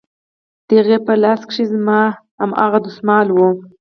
[0.67, 2.01] د هغې په لاس کښې زما
[2.41, 3.37] هماغه دسمال و.